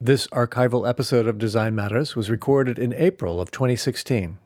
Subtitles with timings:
[0.00, 4.38] This archival episode of Design Matters was recorded in April of 2016.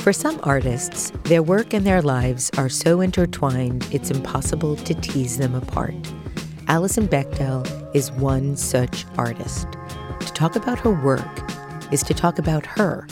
[0.09, 5.38] For some artists, their work and their lives are so intertwined it's impossible to tease
[5.38, 5.94] them apart.
[6.68, 9.68] Alison Bechdel is one such artist.
[10.22, 11.52] To talk about her work
[11.92, 13.06] is to talk about her.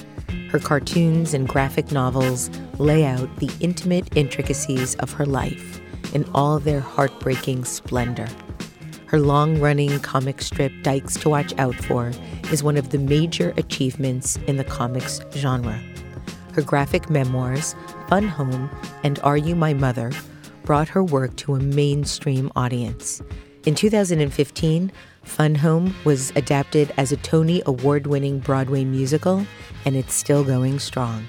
[0.49, 2.49] Her cartoons and graphic novels
[2.79, 5.79] lay out the intimate intricacies of her life
[6.15, 8.27] in all their heartbreaking splendor.
[9.05, 12.11] Her long running comic strip, Dykes to Watch Out For,
[12.51, 15.79] is one of the major achievements in the comics genre.
[16.57, 17.75] Her graphic memoirs,
[18.07, 18.71] Fun Home
[19.03, 20.11] and Are You My Mother,
[20.63, 23.21] brought her work to a mainstream audience.
[23.67, 24.91] In 2015,
[25.21, 29.45] Fun Home was adapted as a Tony Award winning Broadway musical,
[29.85, 31.27] and it's still going strong.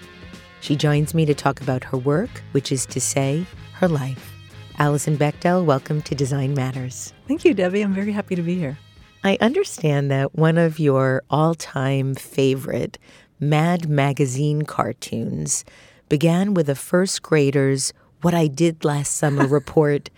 [0.62, 4.32] She joins me to talk about her work, which is to say, her life.
[4.78, 7.12] Alison Bechdel, welcome to Design Matters.
[7.26, 7.82] Thank you, Debbie.
[7.82, 8.78] I'm very happy to be here.
[9.22, 12.96] I understand that one of your all time favorite
[13.40, 15.64] Mad Magazine cartoons
[16.08, 20.10] began with a first grader's What I Did Last Summer report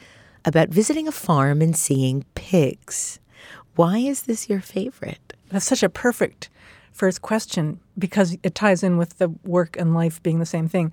[0.46, 3.20] about visiting a farm and seeing pigs.
[3.76, 5.34] Why is this your favorite?
[5.50, 6.48] That's such a perfect
[6.92, 10.90] first question because it ties in with the work and life being the same thing.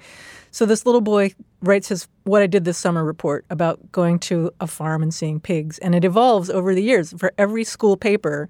[0.52, 4.52] So this little boy writes his what I did this summer report about going to
[4.60, 8.50] a farm and seeing pigs and it evolves over the years for every school paper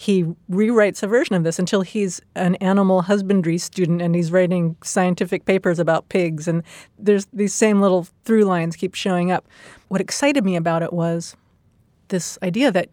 [0.00, 4.74] he rewrites a version of this until he's an animal husbandry student and he's writing
[4.82, 6.48] scientific papers about pigs.
[6.48, 6.62] And
[6.98, 9.46] there's these same little through lines keep showing up.
[9.88, 11.36] What excited me about it was
[12.08, 12.88] this idea that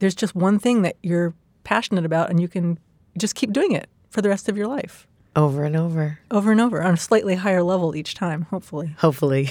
[0.00, 1.32] there's just one thing that you're
[1.62, 2.76] passionate about and you can
[3.16, 5.06] just keep doing it for the rest of your life.
[5.36, 6.18] Over and over.
[6.30, 8.94] Over and over on a slightly higher level each time, hopefully.
[8.98, 9.50] Hopefully.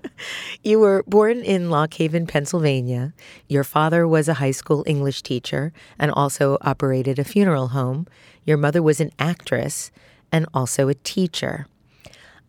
[0.62, 3.14] you were born in Lock Haven, Pennsylvania.
[3.48, 8.06] Your father was a high school English teacher and also operated a funeral home.
[8.44, 9.90] Your mother was an actress
[10.30, 11.66] and also a teacher.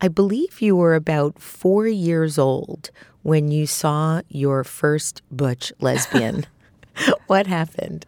[0.02, 2.92] I believe you were about four years old
[3.22, 6.46] when you saw your first butch lesbian.
[7.28, 8.06] what happened?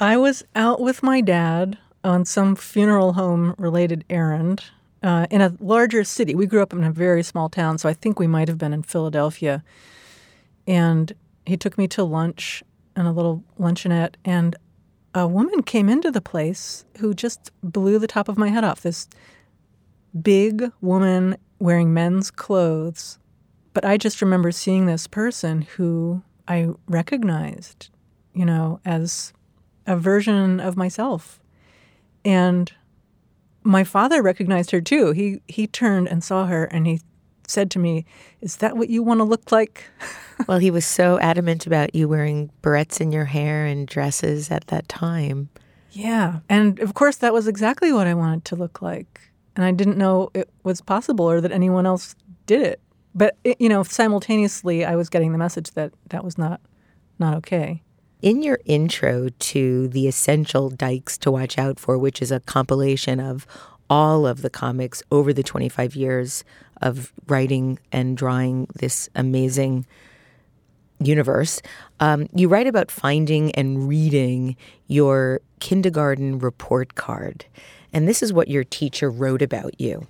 [0.00, 4.64] I was out with my dad on some funeral home related errand
[5.02, 6.34] uh, in a larger city.
[6.34, 8.72] We grew up in a very small town, so I think we might have been
[8.72, 9.64] in Philadelphia.
[10.66, 11.12] And
[11.46, 12.62] he took me to lunch
[12.96, 14.56] in a little luncheonette, and
[15.14, 18.82] a woman came into the place who just blew the top of my head off.
[18.82, 19.08] This
[20.20, 23.18] big woman wearing men's clothes.
[23.72, 27.90] But I just remember seeing this person who I recognized,
[28.32, 29.32] you know, as
[29.86, 31.40] a version of myself
[32.24, 32.72] and
[33.62, 35.12] my father recognized her too.
[35.12, 37.00] He he turned and saw her and he
[37.46, 38.04] said to me,
[38.40, 39.84] Is that what you want to look like?
[40.48, 44.66] well, he was so adamant about you wearing barrettes in your hair and dresses at
[44.68, 45.48] that time.
[45.92, 46.40] Yeah.
[46.48, 49.20] And of course, that was exactly what I wanted to look like.
[49.56, 52.16] And I didn't know it was possible or that anyone else
[52.46, 52.80] did it.
[53.14, 56.60] But, it, you know, simultaneously, I was getting the message that that was not,
[57.20, 57.83] not okay.
[58.24, 63.20] In your intro to The Essential Dykes to Watch Out For, which is a compilation
[63.20, 63.46] of
[63.90, 66.42] all of the comics over the 25 years
[66.80, 69.84] of writing and drawing this amazing
[71.00, 71.60] universe,
[72.00, 74.56] um, you write about finding and reading
[74.86, 77.44] your kindergarten report card.
[77.92, 80.06] And this is what your teacher wrote about you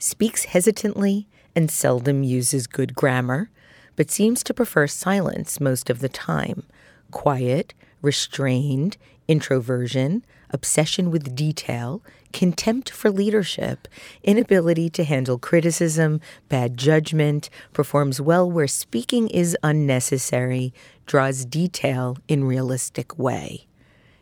[0.00, 3.50] speaks hesitantly and seldom uses good grammar,
[3.94, 6.64] but seems to prefer silence most of the time.
[7.12, 8.96] Quiet, restrained,
[9.28, 13.86] introversion, obsession with detail, contempt for leadership,
[14.24, 20.74] inability to handle criticism, bad judgment, performs well where speaking is unnecessary,
[21.06, 23.68] draws detail in realistic way.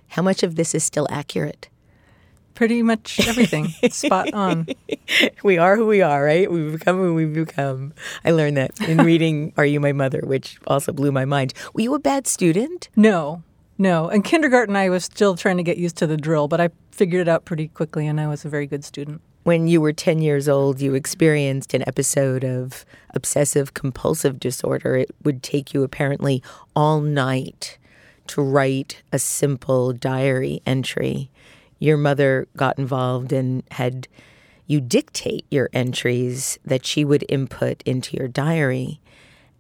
[0.08, 1.69] How much of this is still accurate?
[2.55, 3.69] Pretty much everything.
[3.91, 4.67] Spot on.
[5.43, 6.50] We are who we are, right?
[6.50, 7.94] We become who we become.
[8.25, 11.52] I learned that in reading Are You My Mother, which also blew my mind.
[11.75, 12.88] Were you a bad student?
[12.94, 13.43] No,
[13.76, 14.08] no.
[14.08, 17.23] In kindergarten, I was still trying to get used to the drill, but I figured
[17.23, 19.20] it out pretty quickly, and I was a very good student.
[19.43, 24.96] When you were 10 years old, you experienced an episode of obsessive compulsive disorder.
[24.96, 26.43] It would take you apparently
[26.76, 27.79] all night
[28.29, 31.31] to write a simple diary entry.
[31.81, 34.06] Your mother got involved and had
[34.67, 39.00] you dictate your entries that she would input into your diary.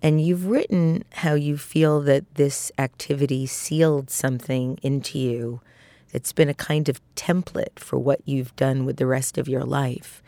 [0.00, 5.60] And you've written how you feel that this activity sealed something into you.
[6.12, 9.64] It's been a kind of template for what you've done with the rest of your
[9.64, 10.22] life.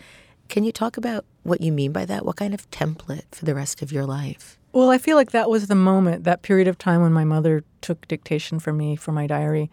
[0.48, 2.26] Can you talk about what you mean by that?
[2.26, 4.58] What kind of template for the rest of your life?
[4.72, 7.62] Well, I feel like that was the moment, that period of time when my mother
[7.82, 9.70] took dictation from me for my diary,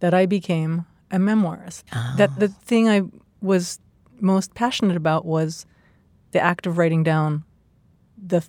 [0.00, 1.84] that I became a memoirist.
[1.94, 2.14] Oh.
[2.16, 2.60] That the oh.
[2.64, 3.02] thing I
[3.40, 3.80] was
[4.20, 5.66] most passionate about was
[6.32, 7.44] the act of writing down
[8.16, 8.44] the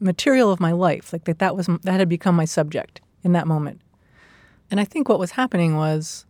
[0.00, 1.12] material of my life.
[1.12, 3.80] Like that, that was that had become my subject in that moment.
[4.70, 6.26] And I think what was happening was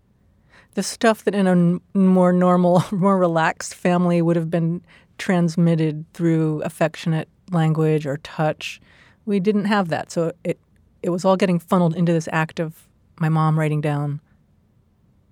[0.75, 4.83] the stuff that in a more normal, more relaxed family would have been
[5.19, 8.81] transmitted through affectionate language or touch.
[9.25, 10.59] We didn't have that, so it
[11.03, 12.89] it was all getting funneled into this act of
[13.21, 14.21] my mom writing down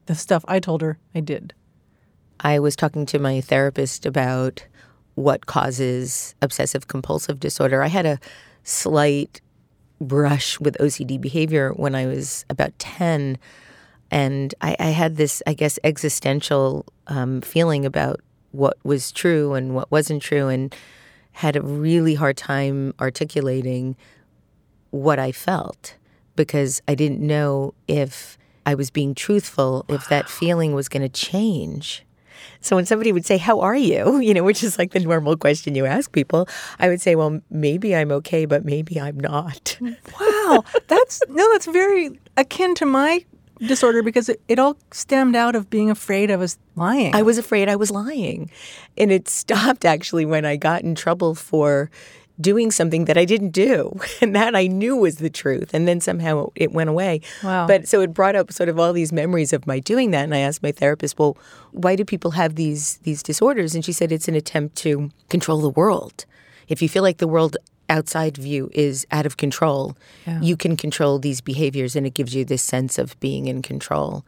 [0.06, 1.54] the stuff I told her I did.
[2.40, 4.64] I was talking to my therapist about
[5.14, 7.82] what causes obsessive compulsive disorder.
[7.82, 8.18] I had a
[8.64, 9.40] slight
[10.00, 13.38] brush with OCD behavior when I was about 10.
[14.10, 18.20] And I, I had this, I guess, existential um, feeling about
[18.52, 20.74] what was true and what wasn't true, and
[21.32, 23.96] had a really hard time articulating
[24.90, 25.96] what I felt
[26.36, 31.08] because I didn't know if I was being truthful, if that feeling was going to
[31.08, 32.04] change.
[32.60, 34.18] So when somebody would say, How are you?
[34.24, 37.40] You know, which is like the normal question you ask people, I would say, Well,
[37.50, 39.78] maybe I'm okay, but maybe I'm not.
[40.20, 40.64] wow.
[40.88, 43.24] That's no, that's very akin to my
[43.60, 47.14] disorder because it, it all stemmed out of being afraid I was lying.
[47.14, 48.50] I was afraid I was lying.
[48.96, 51.90] And it stopped actually when I got in trouble for
[52.40, 53.98] doing something that I didn't do.
[54.20, 55.74] And that I knew was the truth.
[55.74, 57.20] And then somehow it went away.
[57.42, 57.66] Wow.
[57.66, 60.24] But so it brought up sort of all these memories of my doing that.
[60.24, 61.36] And I asked my therapist, well,
[61.72, 63.74] why do people have these these disorders?
[63.74, 66.24] And she said it's an attempt to control the world.
[66.68, 67.56] If you feel like the world
[67.88, 70.40] outside view is out of control, yeah.
[70.40, 74.24] you can control these behaviors and it gives you this sense of being in control.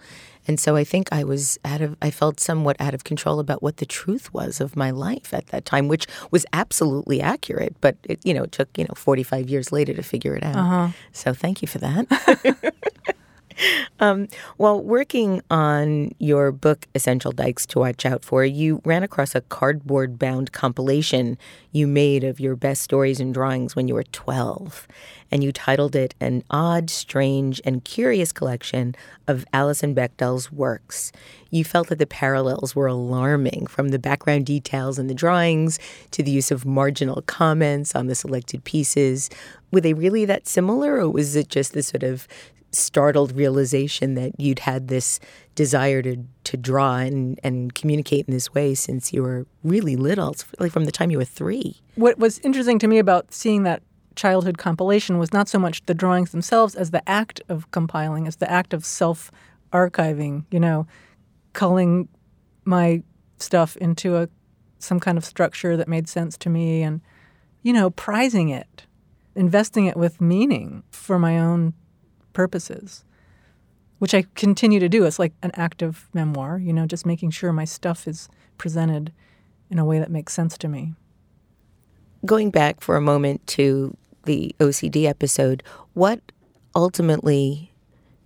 [0.47, 3.63] And so I think I was out of, I felt somewhat out of control about
[3.63, 7.75] what the truth was of my life at that time, which was absolutely accurate.
[7.81, 10.57] But it, you know, it took, you know, 45 years later to figure it out.
[10.57, 10.89] Uh-huh.
[11.13, 12.75] So thank you for that.
[13.99, 19.35] Um, while working on your book, Essential Dykes to Watch Out For, you ran across
[19.35, 21.39] a cardboard bound compilation
[21.73, 24.87] you made of your best stories and drawings when you were 12.
[25.31, 28.95] And you titled it An Odd, Strange, and Curious Collection
[29.27, 31.11] of Alison Bechdel's Works.
[31.51, 35.79] You felt that the parallels were alarming from the background details in the drawings
[36.11, 39.31] to the use of marginal comments on the selected pieces.
[39.73, 42.29] Were they really that similar, or was it just this sort of
[42.77, 45.19] startled realization that you'd had this
[45.55, 50.35] desire to to draw and, and communicate in this way since you were really little,
[50.61, 51.81] like from the time you were three.
[51.97, 53.83] What was interesting to me about seeing that
[54.15, 58.37] childhood compilation was not so much the drawings themselves as the act of compiling, as
[58.37, 59.31] the act of self
[59.73, 60.87] archiving, you know,
[61.53, 62.09] culling
[62.65, 63.03] my
[63.39, 64.29] stuff into a
[64.79, 67.01] some kind of structure that made sense to me and
[67.67, 68.87] you know, prizing it,
[69.35, 71.75] investing it with meaning for my own
[72.37, 73.03] purposes,
[73.99, 75.07] which I continue to do.
[75.07, 78.29] It's like an active memoir, you know, just making sure my stuff is
[78.59, 79.11] presented
[79.71, 80.93] in a way that makes sense to me.
[82.27, 85.63] Going back for a moment to the OCD episode,
[85.95, 86.21] what
[86.75, 87.73] ultimately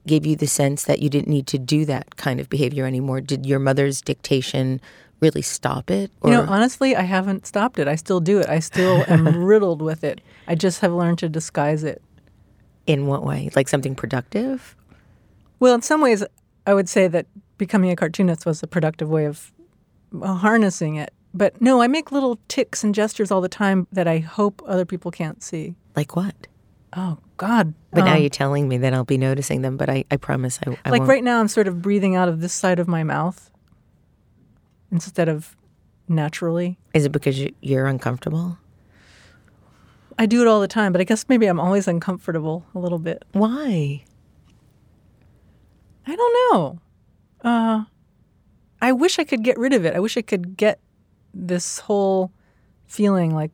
[0.08, 3.20] gave you the sense that you didn't need to do that kind of behavior anymore?
[3.20, 4.80] Did your mother's dictation
[5.20, 6.10] really stop it?
[6.20, 6.30] Or?
[6.30, 7.86] You know, honestly, I haven't stopped it.
[7.86, 8.48] I still do it.
[8.48, 10.20] I still am riddled with it.
[10.48, 12.02] I just have learned to disguise it.
[12.90, 13.50] In what way?
[13.54, 14.75] Like something productive?
[15.61, 16.25] Well, in some ways,
[16.66, 19.52] I would say that becoming a cartoonist was a productive way of
[20.20, 21.12] harnessing it.
[21.32, 24.85] But no, I make little ticks and gestures all the time that I hope other
[24.85, 25.76] people can't see.
[25.94, 26.49] Like what?
[26.97, 27.75] Oh God!
[27.92, 29.76] But um, now you're telling me that I'll be noticing them.
[29.76, 31.09] But I, I promise I, I like won't.
[31.09, 33.52] right now I'm sort of breathing out of this side of my mouth
[34.90, 35.56] instead of
[36.09, 36.76] naturally.
[36.92, 38.59] Is it because you're uncomfortable?
[40.20, 42.98] I do it all the time, but I guess maybe I'm always uncomfortable a little
[42.98, 43.24] bit.
[43.32, 44.04] Why?
[46.06, 46.78] I don't know.
[47.42, 47.84] Uh,
[48.82, 49.96] I wish I could get rid of it.
[49.96, 50.78] I wish I could get
[51.32, 52.32] this whole
[52.86, 53.50] feeling like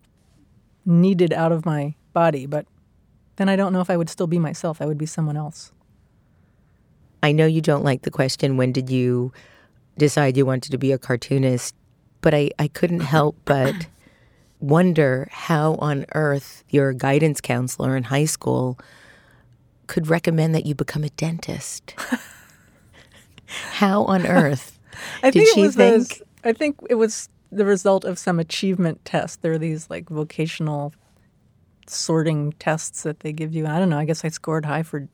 [0.84, 2.66] needed out of my body, but
[3.36, 4.82] then I don't know if I would still be myself.
[4.82, 5.70] I would be someone else.
[7.22, 9.32] I know you don't like the question, when did you
[9.98, 11.76] decide you wanted to be a cartoonist?
[12.22, 13.86] But I, I couldn't help but
[14.68, 18.78] wonder how on earth your guidance counselor in high school
[19.86, 21.94] could recommend that you become a dentist.
[23.46, 24.78] how on earth
[25.22, 26.08] I did think she think?
[26.08, 29.42] Those, I think it was the result of some achievement test.
[29.42, 30.92] There are these like vocational
[31.86, 33.66] sorting tests that they give you.
[33.66, 33.98] I don't know.
[33.98, 35.08] I guess I scored high for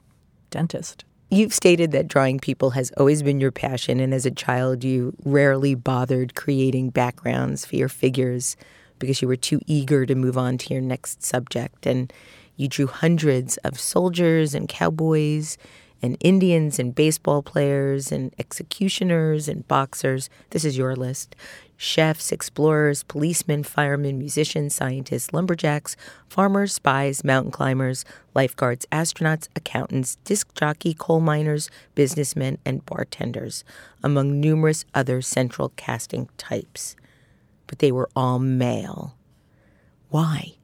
[0.50, 1.04] dentist.
[1.30, 5.14] You've stated that drawing people has always been your passion, and as a child, you
[5.24, 8.56] rarely bothered creating backgrounds for your figures
[9.02, 11.86] because you were too eager to move on to your next subject.
[11.86, 12.12] And
[12.56, 15.58] you drew hundreds of soldiers and cowboys
[16.00, 20.30] and Indians and baseball players and executioners and boxers.
[20.50, 21.34] This is your list
[21.76, 25.96] chefs, explorers, policemen, firemen, musicians, scientists, lumberjacks,
[26.28, 28.04] farmers, spies, mountain climbers,
[28.36, 33.64] lifeguards, astronauts, accountants, disc jockey, coal miners, businessmen, and bartenders,
[34.00, 36.94] among numerous other central casting types.
[37.72, 39.16] But they were all male.
[40.10, 40.56] Why?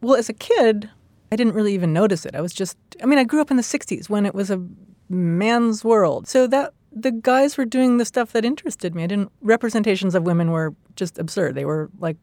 [0.00, 0.88] Well, as a kid,
[1.30, 2.34] I didn't really even notice it.
[2.34, 4.66] I was just, I mean, I grew up in the 60s when it was a
[5.10, 6.26] man's world.
[6.26, 9.04] So that the guys were doing the stuff that interested me.
[9.04, 11.54] I didn't representations of women were just absurd.
[11.54, 12.16] They were like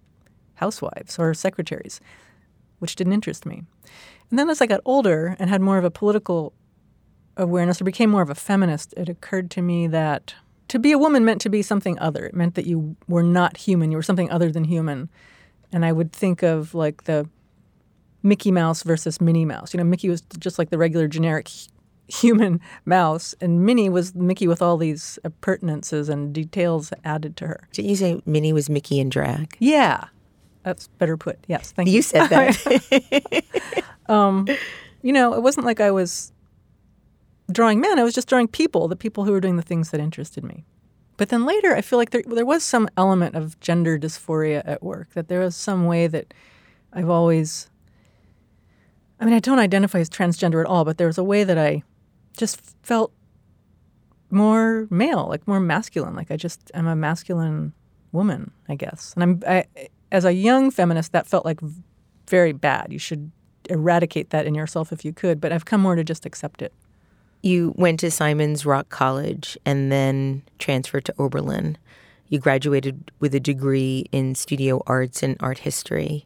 [0.56, 2.02] housewives or secretaries,
[2.80, 3.62] which didn't interest me.
[4.32, 6.52] And then as I got older and had more of a political
[7.38, 10.34] awareness or became more of a feminist, it occurred to me that
[10.68, 12.26] to be a woman meant to be something other.
[12.26, 13.92] It meant that you were not human.
[13.92, 15.10] You were something other than human.
[15.72, 17.28] And I would think of like the
[18.24, 19.74] Mickey Mouse versus Minnie Mouse.
[19.74, 21.50] You know, Mickey was just like the regular generic
[22.08, 27.68] human mouse, and Minnie was Mickey with all these appurtenances and details added to her.
[27.72, 29.56] Did you say Minnie was Mickey in drag?
[29.60, 30.06] Yeah,
[30.64, 31.40] that's better put.
[31.48, 31.96] Yes, thank you.
[31.96, 33.44] You said that.
[34.10, 34.48] um,
[35.02, 36.32] you know, it wasn't like I was
[37.52, 38.00] drawing men.
[38.00, 40.66] I was just drawing people, the people who were doing the things that interested me.
[41.18, 44.84] But then later, I feel like there there was some element of gender dysphoria at
[44.84, 45.14] work.
[45.14, 46.34] That there was some way that
[46.94, 47.70] I've always
[49.20, 51.58] I mean, I don't identify as transgender at all, but there was a way that
[51.58, 51.84] I
[52.38, 53.12] just felt
[54.30, 56.16] more male, like more masculine.
[56.16, 57.74] Like I just am a masculine
[58.12, 59.14] woman, I guess.
[59.16, 59.66] And I'm I,
[60.12, 61.60] as a young feminist, that felt like
[62.28, 62.94] very bad.
[62.94, 63.32] You should
[63.70, 65.42] eradicate that in yourself if you could.
[65.42, 66.74] But I've come more to just accept it.
[67.42, 71.78] You went to Simon's Rock College and then transferred to Oberlin.
[72.30, 76.26] You graduated with a degree in studio arts and art history.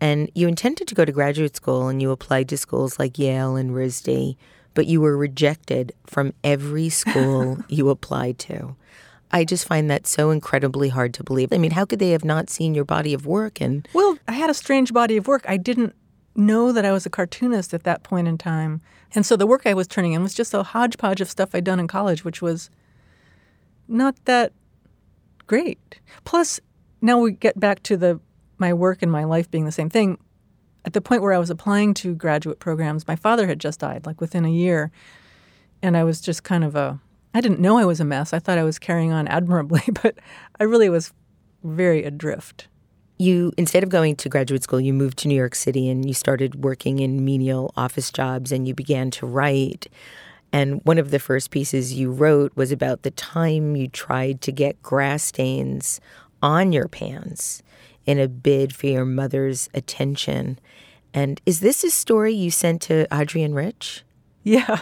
[0.00, 3.56] And you intended to go to graduate school and you applied to schools like Yale
[3.56, 4.36] and RISD
[4.74, 8.76] but you were rejected from every school you applied to.
[9.32, 11.52] I just find that so incredibly hard to believe.
[11.52, 14.32] I mean, how could they have not seen your body of work and Well, I
[14.32, 15.44] had a strange body of work.
[15.48, 15.94] I didn't
[16.36, 18.80] know that I was a cartoonist at that point in time.
[19.14, 21.64] And so the work I was turning in was just a hodgepodge of stuff I'd
[21.64, 22.70] done in college, which was
[23.86, 24.52] not that
[25.46, 26.00] great.
[26.24, 26.58] Plus,
[27.00, 28.20] now we get back to the
[28.56, 30.16] my work and my life being the same thing
[30.84, 34.06] at the point where I was applying to graduate programs, my father had just died,
[34.06, 34.90] like within a year.
[35.82, 37.00] And I was just kind of a,
[37.32, 38.32] I didn't know I was a mess.
[38.32, 40.18] I thought I was carrying on admirably, but
[40.60, 41.12] I really was
[41.62, 42.68] very adrift.
[43.24, 46.12] You, instead of going to graduate school, you moved to New York City and you
[46.12, 49.86] started working in menial office jobs and you began to write.
[50.52, 54.52] And one of the first pieces you wrote was about the time you tried to
[54.52, 56.02] get grass stains
[56.42, 57.62] on your pants
[58.04, 60.58] in a bid for your mother's attention.
[61.14, 64.02] And is this a story you sent to Adrienne Rich?
[64.42, 64.80] Yeah,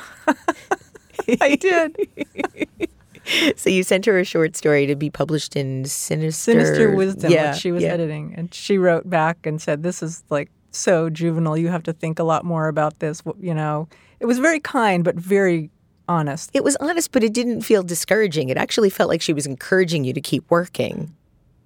[1.40, 1.96] I did.
[3.56, 7.52] so you sent her a short story to be published in Sinister Sinister Wisdom, yeah,
[7.52, 7.90] which she was yeah.
[7.90, 11.56] editing, and she wrote back and said, "This is like so juvenile.
[11.56, 13.88] You have to think a lot more about this." You know,
[14.20, 15.70] it was very kind but very
[16.08, 16.50] honest.
[16.52, 18.48] It was honest, but it didn't feel discouraging.
[18.48, 21.14] It actually felt like she was encouraging you to keep working.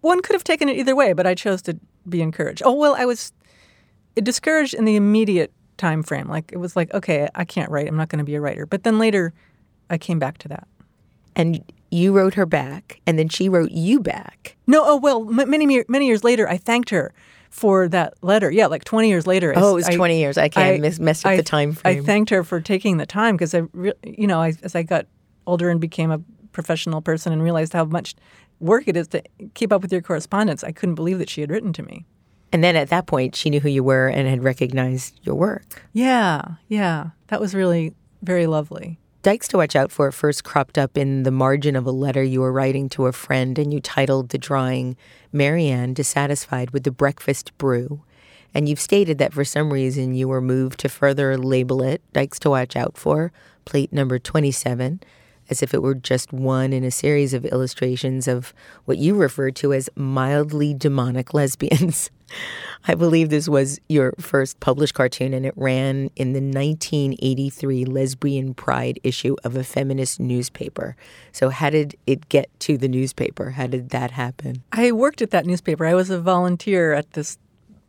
[0.02, 2.62] One could have taken it either way, but I chose to be encouraged.
[2.64, 3.32] Oh well, I was
[4.14, 6.28] discouraged in the immediate time frame.
[6.28, 7.88] Like it was like, okay, I can't write.
[7.88, 8.66] I'm not going to be a writer.
[8.66, 9.32] But then later,
[9.90, 10.66] I came back to that.
[11.36, 14.56] And you wrote her back, and then she wrote you back.
[14.66, 17.12] No, oh well, m- many many years later, I thanked her
[17.50, 18.50] for that letter.
[18.50, 19.52] Yeah, like 20 years later.
[19.56, 20.36] Oh, it was I- 20 years.
[20.36, 22.02] I can't I- mess up I- the time frame.
[22.02, 24.82] I thanked her for taking the time because I, re- you know, I, as I
[24.82, 25.06] got
[25.46, 26.20] older and became a
[26.52, 28.14] professional person and realized how much
[28.58, 29.22] work it is to
[29.54, 32.04] keep up with your correspondence, I couldn't believe that she had written to me.
[32.52, 35.82] and then at that point, she knew who you were and had recognized your work.
[35.92, 38.98] Yeah, yeah, that was really very lovely.
[39.26, 42.42] Dykes to Watch Out For first cropped up in the margin of a letter you
[42.42, 44.96] were writing to a friend, and you titled the drawing
[45.32, 48.04] Marianne Dissatisfied with the Breakfast Brew.
[48.54, 52.38] And you've stated that for some reason you were moved to further label it Dykes
[52.38, 53.32] to Watch Out For,
[53.64, 55.00] plate number 27,
[55.50, 58.52] as if it were just one in a series of illustrations of
[58.84, 62.10] what you refer to as mildly demonic lesbians.
[62.88, 68.54] I believe this was your first published cartoon, and it ran in the 1983 Lesbian
[68.54, 70.96] Pride issue of a feminist newspaper.
[71.32, 73.50] So, how did it get to the newspaper?
[73.50, 74.62] How did that happen?
[74.72, 75.86] I worked at that newspaper.
[75.86, 77.38] I was a volunteer at this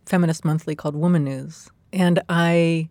[0.06, 2.90] feminist monthly called WomaNews, and I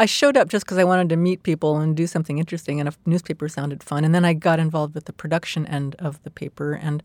[0.00, 2.88] I showed up just because I wanted to meet people and do something interesting, and
[2.88, 4.02] a newspaper sounded fun.
[4.02, 7.02] And then I got involved with the production end of the paper, and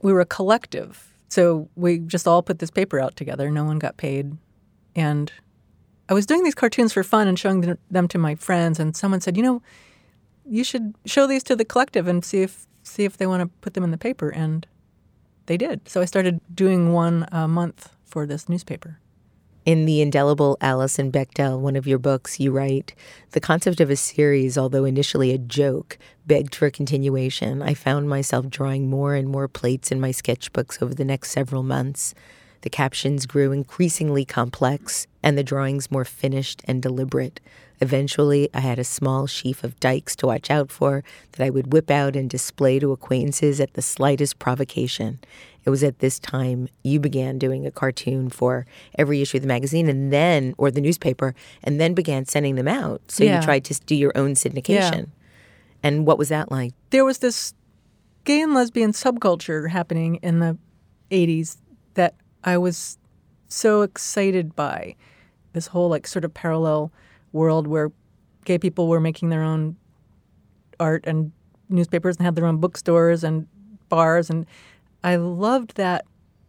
[0.00, 1.16] we were a collective.
[1.28, 3.50] So we just all put this paper out together.
[3.50, 4.36] No one got paid,
[4.94, 5.32] and
[6.08, 8.78] I was doing these cartoons for fun and showing them- to my friends.
[8.78, 9.62] And someone said, "You know,
[10.46, 13.48] you should show these to the collective and see if see if they want to
[13.60, 14.68] put them in the paper." And
[15.46, 15.88] they did.
[15.88, 19.00] So I started doing one a month for this newspaper.
[19.64, 22.96] In the indelible Alison Bechdel, one of your books, you write
[23.30, 27.62] The concept of a series, although initially a joke, begged for continuation.
[27.62, 31.62] I found myself drawing more and more plates in my sketchbooks over the next several
[31.62, 32.12] months.
[32.62, 37.38] The captions grew increasingly complex, and the drawings more finished and deliberate.
[37.82, 41.72] Eventually, I had a small sheaf of Dykes to watch out for that I would
[41.72, 45.18] whip out and display to acquaintances at the slightest provocation.
[45.64, 48.66] It was at this time you began doing a cartoon for
[48.96, 52.68] every issue of the magazine and then, or the newspaper, and then began sending them
[52.68, 53.02] out.
[53.08, 53.40] So Yeah.
[53.40, 55.08] you tried to do your own syndication.
[55.82, 56.74] And what was that like?
[56.90, 57.52] There was this
[58.22, 60.56] gay and lesbian subculture happening in the
[61.10, 61.56] 80s
[61.94, 62.14] that
[62.44, 62.96] I was
[63.48, 64.94] so excited by.
[65.52, 66.92] This whole like sort of parallel
[67.32, 67.90] world where
[68.44, 69.76] gay people were making their own
[70.80, 71.32] art and
[71.68, 73.46] newspapers and had their own bookstores and
[73.88, 74.46] bars and
[75.04, 76.04] I loved that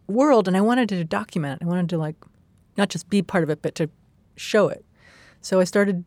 [0.06, 1.64] world and I wanted to document it.
[1.64, 2.16] I wanted to like
[2.76, 3.88] not just be part of it but to
[4.36, 4.84] show it.
[5.40, 6.04] So I started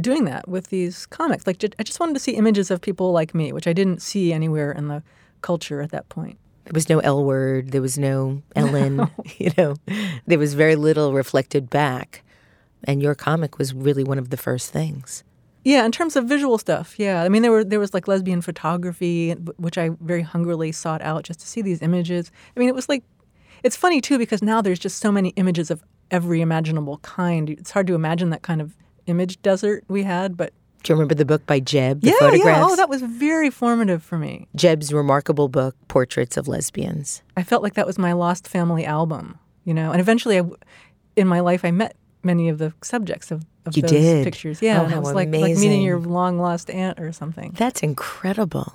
[0.00, 1.46] doing that with these comics.
[1.46, 4.32] Like I just wanted to see images of people like me, which I didn't see
[4.32, 5.02] anywhere in the
[5.40, 6.38] culture at that point.
[6.64, 9.76] There was no L word, there was no Ellen, you know,
[10.26, 12.22] there was very little reflected back.
[12.84, 15.24] And your comic was really one of the first things.
[15.64, 17.22] Yeah, in terms of visual stuff, yeah.
[17.22, 21.24] I mean, there were there was like lesbian photography, which I very hungrily sought out
[21.24, 22.30] just to see these images.
[22.54, 23.02] I mean, it was like,
[23.62, 27.48] it's funny too because now there's just so many images of every imaginable kind.
[27.48, 31.14] It's hard to imagine that kind of image desert we had, but Do you remember
[31.14, 32.58] the book by Jeb, the yeah, photographs?
[32.58, 32.66] yeah.
[32.66, 34.48] Oh, that was very formative for me.
[34.54, 37.22] Jeb's remarkable book, Portraits of Lesbians.
[37.38, 39.92] I felt like that was my lost family album, you know.
[39.92, 40.42] And eventually, I,
[41.16, 44.24] in my life, I met many of the subjects of, of You those did?
[44.24, 44.62] pictures.
[44.62, 47.52] Yeah, Oh, it was like like meeting your long lost aunt or something.
[47.56, 48.72] That's incredible.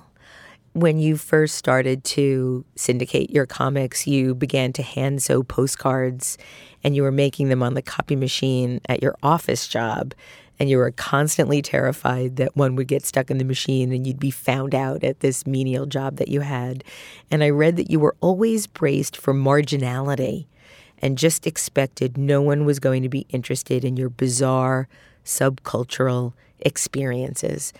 [0.72, 6.38] When you first started to syndicate your comics, you began to hand sew postcards
[6.84, 10.14] and you were making them on the copy machine at your office job.
[10.60, 14.20] And you were constantly terrified that one would get stuck in the machine and you'd
[14.20, 16.84] be found out at this menial job that you had.
[17.30, 20.46] And I read that you were always braced for marginality
[21.02, 24.88] and just expected no one was going to be interested in your bizarre
[25.24, 27.72] subcultural experiences.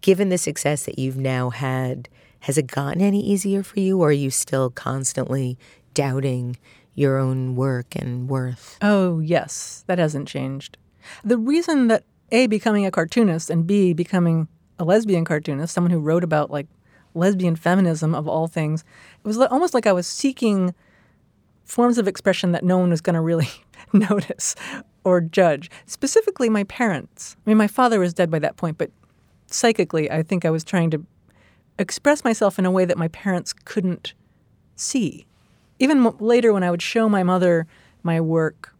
[0.00, 2.08] Given the success that you've now had,
[2.40, 5.58] has it gotten any easier for you, or are you still constantly
[5.94, 6.56] doubting
[6.94, 8.78] your own work and worth?
[8.80, 10.78] Oh, yes, that hasn't changed.
[11.24, 16.00] The reason that A, becoming a cartoonist, and B, becoming a lesbian cartoonist, someone who
[16.00, 16.66] wrote about like
[17.14, 18.84] lesbian feminism of all things,
[19.24, 20.74] it was almost like I was seeking
[21.66, 23.48] forms of expression that no one was going to really
[23.92, 24.54] notice
[25.04, 25.70] or judge.
[25.84, 27.36] Specifically, my parents.
[27.46, 28.90] I mean, my father was dead by that point, but
[29.48, 31.04] psychically, I think I was trying to
[31.78, 34.14] express myself in a way that my parents couldn't
[34.76, 35.26] see.
[35.78, 37.66] Even later, when I would show my mother
[38.02, 38.74] my work,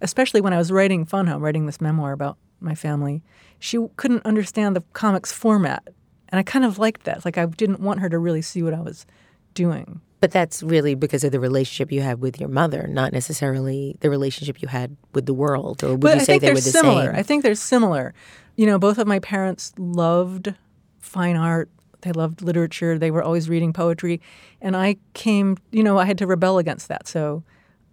[0.00, 3.22] especially when I was writing Fun Home, writing this memoir about my family,
[3.58, 5.82] she couldn't understand the comics format.
[6.28, 7.24] And I kind of liked that.
[7.24, 9.06] Like, I didn't want her to really see what I was
[9.54, 10.00] doing.
[10.22, 14.08] But that's really because of the relationship you had with your mother, not necessarily the
[14.08, 15.82] relationship you had with the world.
[15.82, 17.06] Or would but you I say think they they're were the similar.
[17.06, 17.16] same?
[17.16, 18.14] I think they're similar.
[18.54, 20.54] You know, both of my parents loved
[21.00, 21.70] fine art.
[22.02, 23.00] They loved literature.
[23.00, 24.20] They were always reading poetry.
[24.60, 27.08] And I came, you know, I had to rebel against that.
[27.08, 27.42] So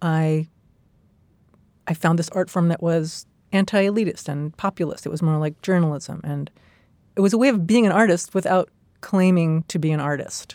[0.00, 0.46] I
[1.88, 5.04] I found this art form that was anti-elitist and populist.
[5.04, 6.48] It was more like journalism and
[7.16, 10.54] it was a way of being an artist without claiming to be an artist.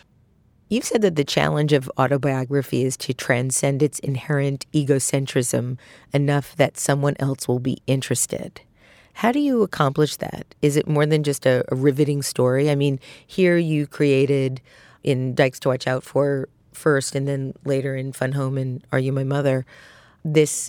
[0.68, 5.78] You've said that the challenge of autobiography is to transcend its inherent egocentrism
[6.12, 8.60] enough that someone else will be interested.
[9.14, 10.54] How do you accomplish that?
[10.62, 12.68] Is it more than just a, a riveting story?
[12.68, 14.60] I mean, here you created
[15.04, 18.98] in Dykes to Watch Out for first, and then later in Fun Home and Are
[18.98, 19.64] You My Mother,
[20.24, 20.68] this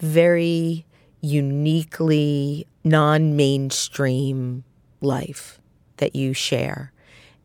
[0.00, 0.84] very
[1.20, 4.64] uniquely non mainstream
[5.00, 5.60] life
[5.98, 6.92] that you share.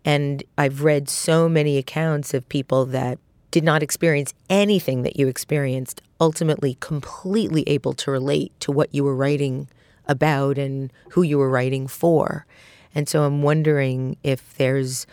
[0.06, 3.20] And I've read so many accounts of people that
[3.52, 9.04] did not experience anything that you experienced, ultimately completely able to relate to what you
[9.04, 9.68] were writing
[10.08, 12.46] about and who you were writing for.
[12.94, 15.06] And so I'm wondering if there's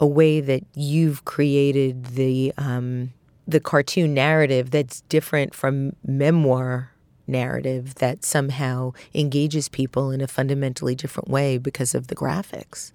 [0.00, 3.12] a way that you've created the um,
[3.46, 6.92] the cartoon narrative that's different from memoir
[7.26, 12.92] narrative that somehow engages people in a fundamentally different way because of the graphics.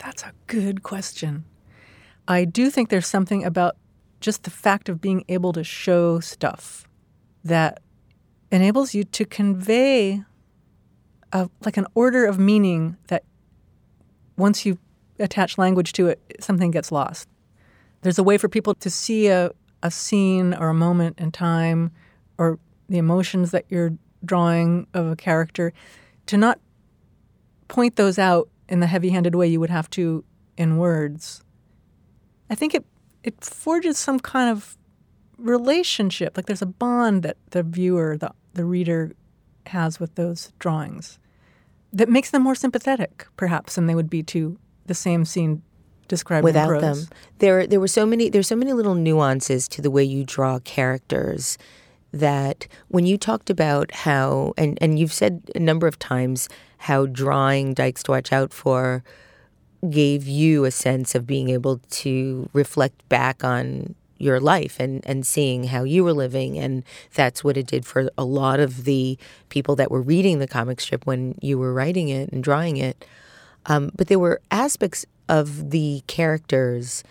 [0.00, 1.44] That's a good question.
[2.26, 3.76] I do think there's something about
[4.20, 6.86] just the fact of being able to show stuff
[7.44, 7.80] that
[8.50, 10.22] enables you to convey
[11.32, 13.24] a, like an order of meaning that
[14.36, 14.78] once you
[15.18, 17.28] attach language to it, something gets lost.
[18.02, 19.50] There's a way for people to see a,
[19.82, 21.92] a scene or a moment in time
[22.38, 22.58] or
[22.88, 23.92] the emotions that you're
[24.24, 25.72] drawing of a character
[26.26, 26.58] to not
[27.68, 30.24] point those out in the heavy-handed way you would have to
[30.56, 31.42] in words.
[32.48, 32.86] I think it
[33.22, 34.78] it forges some kind of
[35.36, 36.36] relationship.
[36.36, 39.12] Like there's a bond that the viewer, the the reader
[39.66, 41.18] has with those drawings
[41.92, 45.62] that makes them more sympathetic, perhaps, than they would be to the same scene
[46.08, 46.98] described without them.
[47.38, 48.30] There, there were so many.
[48.30, 51.58] There's so many little nuances to the way you draw characters
[52.12, 57.06] that when you talked about how, and and you've said a number of times how
[57.06, 59.04] drawing Dykes to Watch Out for
[59.88, 65.26] gave you a sense of being able to reflect back on your life and, and
[65.26, 66.58] seeing how you were living.
[66.58, 69.18] And that's what it did for a lot of the
[69.48, 73.04] people that were reading the comic strip when you were writing it and drawing it.
[73.66, 77.02] Um, but there were aspects of the characters,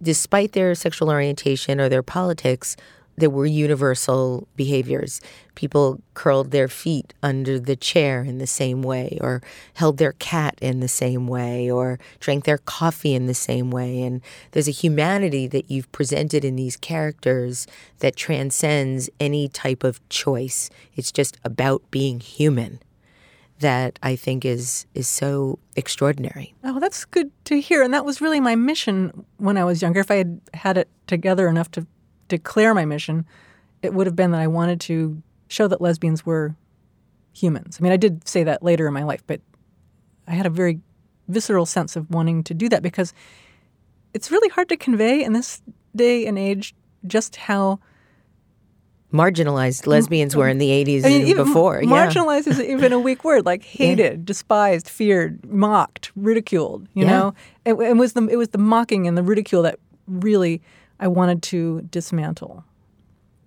[0.00, 2.76] despite their sexual orientation or their politics,
[3.20, 5.20] there were universal behaviors.
[5.54, 9.42] People curled their feet under the chair in the same way, or
[9.74, 14.02] held their cat in the same way, or drank their coffee in the same way.
[14.02, 17.66] And there's a humanity that you've presented in these characters
[17.98, 20.70] that transcends any type of choice.
[20.96, 22.80] It's just about being human
[23.60, 26.54] that I think is is so extraordinary.
[26.64, 27.82] Oh, that's good to hear.
[27.82, 30.00] And that was really my mission when I was younger.
[30.00, 31.86] If I had had it together enough to
[32.30, 33.26] declare my mission,
[33.82, 36.54] it would have been that I wanted to show that lesbians were
[37.32, 37.76] humans.
[37.78, 39.40] I mean, I did say that later in my life, but
[40.26, 40.80] I had a very
[41.28, 43.12] visceral sense of wanting to do that because
[44.14, 45.60] it's really hard to convey in this
[45.94, 46.74] day and age
[47.06, 47.78] just how
[49.12, 51.80] marginalized lesbians were in the 80s I mean, and even before.
[51.82, 53.44] Marginalized is even a weak word.
[53.46, 56.86] Like hated, despised, feared, mocked, ridiculed.
[56.94, 57.10] You Yeah.
[57.10, 60.60] know, it, it was the it was the mocking and the ridicule that really
[61.00, 62.64] I wanted to dismantle.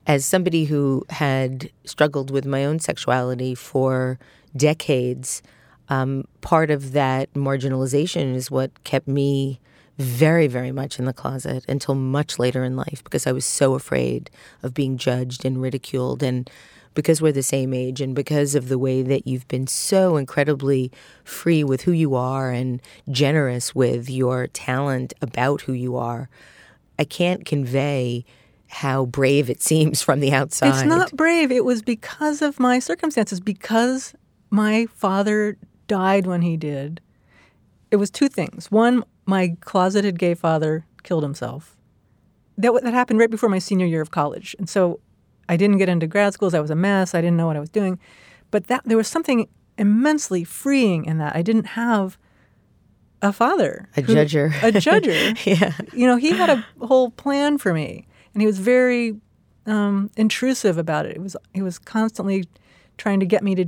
[0.06, 4.20] As somebody who had struggled with my own sexuality for
[4.58, 5.42] decades,
[5.88, 9.62] um, part of that marginalization is what kept me
[10.00, 13.76] very, very much in the closet until much later in life because I was so
[13.76, 14.32] afraid
[14.64, 16.24] of being judged and ridiculed.
[16.24, 16.50] And
[16.96, 20.92] because we're the same age and because of the way that you've been so incredibly
[21.24, 26.28] free with who you are and generous with your talent about who you are,
[27.00, 28.26] I can't convey
[28.68, 30.70] how brave it seems from the outside.
[30.70, 31.52] It's not brave.
[31.52, 34.14] It was because of my circumstances, because
[34.50, 37.02] my father died when he did.
[37.92, 38.72] It was two things.
[38.72, 41.76] One, my closeted gay father killed himself.
[42.58, 45.00] that that happened right before my senior year of college, and so
[45.50, 46.54] I didn't get into grad schools.
[46.54, 47.14] I was a mess.
[47.14, 48.00] I didn't know what I was doing,
[48.52, 51.36] but that there was something immensely freeing in that.
[51.36, 52.18] I didn't have
[53.24, 55.46] a father, a who, judger, a judger.
[55.60, 59.16] yeah, you know, he had a whole plan for me, and he was very
[59.66, 61.16] um, intrusive about it.
[61.16, 62.46] It was he was constantly
[62.98, 63.66] trying to get me to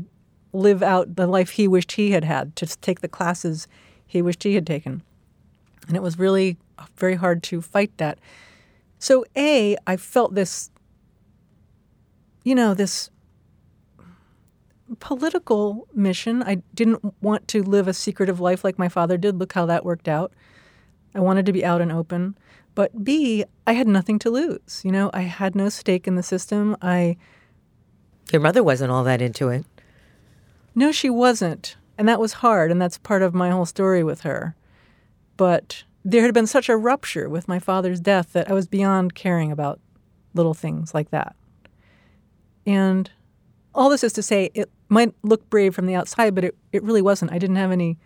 [0.52, 3.68] live out the life he wished he had had, to take the classes
[4.06, 5.02] he wished he had taken,
[5.88, 6.58] and it was really
[6.98, 8.20] very hard to fight that.
[9.00, 10.70] So, a, I felt this,
[12.44, 13.10] you know, this
[15.00, 16.44] political mission.
[16.44, 19.40] I didn't want to live a secretive life like my father did.
[19.40, 20.34] Look how that worked out.
[21.14, 22.38] I wanted to be out and open.
[22.76, 24.82] But B, I had nothing to lose.
[24.84, 26.76] You know, I had no stake in the system.
[26.82, 27.18] I.
[28.32, 29.66] Your mother wasn't all that into it.
[30.74, 31.78] No, she wasn't.
[31.98, 32.70] And that was hard.
[32.72, 34.56] And that's part of my whole story with her.
[35.38, 39.16] But there had been such a rupture with my father's death that I was beyond
[39.16, 39.80] caring about
[40.34, 41.36] little things like that.
[42.66, 43.10] And
[43.76, 46.82] all this is to say, it might look brave from the outside, but it, it
[46.84, 47.32] really wasn't.
[47.32, 47.98] I didn't have any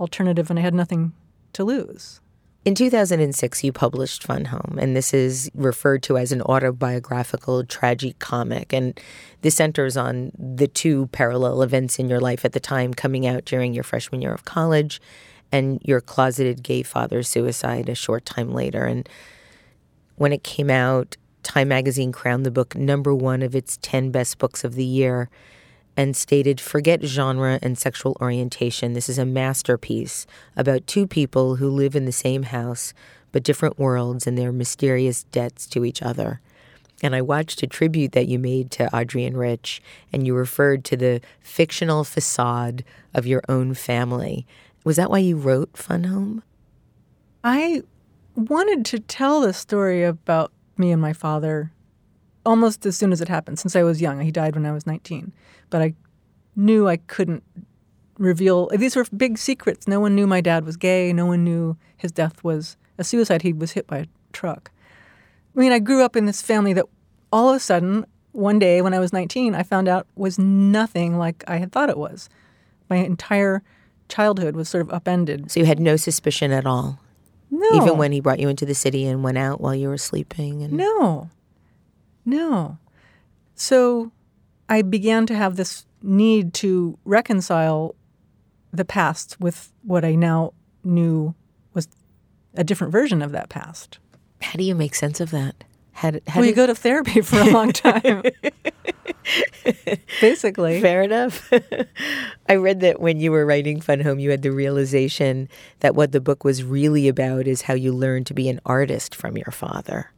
[0.00, 1.12] alternative and I had nothing
[1.52, 2.20] to lose.
[2.64, 8.18] In 2006, you published Fun Home, and this is referred to as an autobiographical tragic
[8.18, 8.72] comic.
[8.72, 8.98] And
[9.42, 13.44] this centers on the two parallel events in your life at the time coming out
[13.44, 15.00] during your freshman year of college
[15.50, 18.84] and your closeted gay father's suicide a short time later.
[18.84, 19.08] And
[20.16, 21.16] when it came out,
[21.48, 25.30] Time magazine crowned the book number one of its 10 best books of the year
[25.96, 28.92] and stated Forget genre and sexual orientation.
[28.92, 30.26] This is a masterpiece
[30.58, 32.92] about two people who live in the same house
[33.32, 36.42] but different worlds and their mysterious debts to each other.
[37.02, 39.80] And I watched a tribute that you made to Adrienne Rich,
[40.12, 42.84] and you referred to the fictional facade
[43.14, 44.46] of your own family.
[44.84, 46.42] Was that why you wrote Fun Home?
[47.42, 47.84] I
[48.34, 51.72] wanted to tell the story about me and my father
[52.46, 54.20] almost as soon as it happened, since I was young.
[54.20, 55.32] He died when I was 19.
[55.70, 55.94] But I
[56.56, 57.42] knew I couldn't
[58.16, 58.68] reveal.
[58.68, 59.86] These were big secrets.
[59.86, 61.12] No one knew my dad was gay.
[61.12, 63.42] No one knew his death was a suicide.
[63.42, 64.70] He was hit by a truck.
[65.56, 66.86] I mean, I grew up in this family that
[67.32, 71.18] all of a sudden, one day when I was 19, I found out was nothing
[71.18, 72.28] like I had thought it was.
[72.88, 73.62] My entire
[74.08, 75.50] childhood was sort of upended.
[75.50, 76.98] So you had no suspicion at all?
[77.50, 77.82] No.
[77.82, 80.62] Even when he brought you into the city and went out while you were sleeping?
[80.62, 80.74] And...
[80.74, 81.30] No.
[82.24, 82.78] No.
[83.54, 84.12] So
[84.68, 87.94] I began to have this need to reconcile
[88.72, 90.52] the past with what I now
[90.84, 91.34] knew
[91.74, 91.88] was
[92.54, 93.98] a different version of that past.
[94.42, 95.64] How do you make sense of that?
[95.98, 98.22] How, how well, you go to therapy for a long time.
[100.20, 100.80] Basically.
[100.80, 101.52] Fair enough.
[102.48, 105.48] I read that when you were writing Fun Home, you had the realization
[105.80, 109.12] that what the book was really about is how you learned to be an artist
[109.12, 110.12] from your father.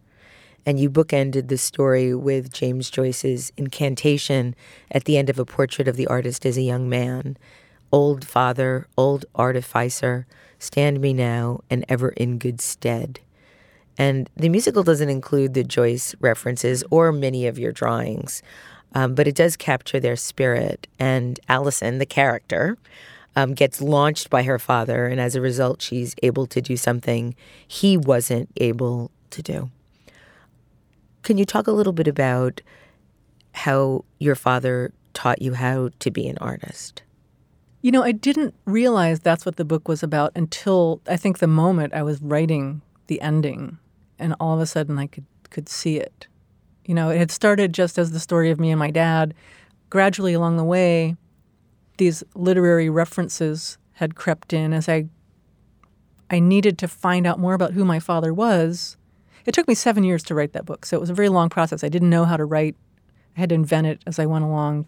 [0.67, 4.55] And you bookended the story with James Joyce's incantation
[4.91, 7.39] at the end of a portrait of the artist as a young man.
[7.91, 10.27] Old father, old artificer,
[10.59, 13.21] stand me now and ever in good stead.
[13.99, 18.43] And the musical doesn't include the Joyce references or many of your drawings,
[18.95, 20.87] um, but it does capture their spirit.
[20.99, 22.79] And Alison, the character,
[23.37, 27.35] um, gets launched by her father, and as a result, she's able to do something
[27.67, 29.71] he wasn't able to do.
[31.23, 32.61] Can you talk a little bit about
[33.53, 37.03] how your father taught you how to be an artist?
[37.83, 41.47] You know, I didn't realize that's what the book was about until I think the
[41.47, 43.77] moment I was writing the ending,
[44.21, 46.29] and all of a sudden I could could see it.
[46.85, 49.35] You know, it had started just as the story of me and my dad.
[49.91, 51.17] Gradually along the way,
[51.99, 55.07] these literary references had crept in as I
[56.31, 58.97] I needed to find out more about who my father was.
[59.45, 61.49] It took me seven years to write that book, so it was a very long
[61.49, 61.83] process.
[61.83, 62.77] I didn't know how to write.
[63.37, 64.87] I had to invent it as I went along.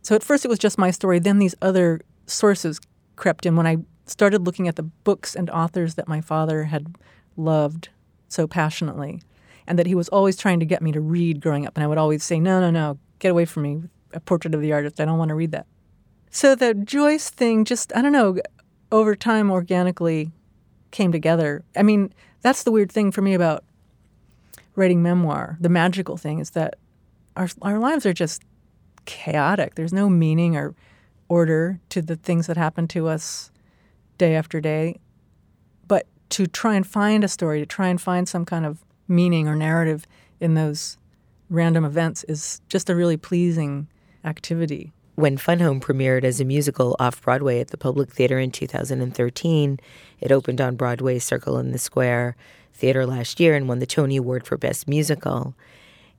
[0.00, 1.18] So at first it was just my story.
[1.18, 2.80] Then these other sources
[3.16, 6.96] crept in when I started looking at the books and authors that my father had
[7.36, 7.88] loved
[8.28, 9.22] so passionately
[9.66, 11.76] and that he was always trying to get me to read growing up.
[11.76, 13.82] And I would always say, no, no, no, get away from me.
[14.12, 15.00] A portrait of the artist.
[15.00, 15.66] I don't want to read that.
[16.30, 18.38] So the Joyce thing just, I don't know,
[18.90, 20.30] over time organically
[20.90, 21.64] came together.
[21.76, 23.64] I mean, that's the weird thing for me about
[24.74, 25.56] writing memoir.
[25.60, 26.74] The magical thing is that
[27.36, 28.42] our, our lives are just
[29.04, 29.74] chaotic.
[29.74, 30.74] There's no meaning or
[31.28, 33.50] order to the things that happen to us
[34.18, 34.98] day after day.
[36.32, 39.54] To try and find a story, to try and find some kind of meaning or
[39.54, 40.06] narrative
[40.40, 40.96] in those
[41.50, 43.86] random events is just a really pleasing
[44.24, 44.92] activity.
[45.14, 49.78] When Fun Home premiered as a musical off Broadway at the Public Theater in 2013,
[50.20, 52.34] it opened on Broadway's Circle in the Square
[52.72, 55.54] theater last year and won the Tony Award for Best Musical.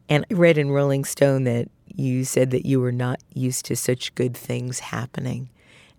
[0.08, 3.76] And I read in Rolling Stone that you said that you were not used to
[3.76, 5.49] such good things happening.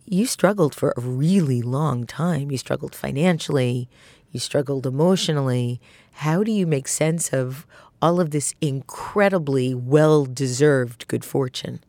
[0.06, 2.50] You struggled for a really long time.
[2.50, 3.88] You struggled financially,
[4.30, 5.80] you struggled emotionally.
[6.12, 7.66] How do you make sense of
[8.02, 11.80] all of this incredibly well deserved good fortune?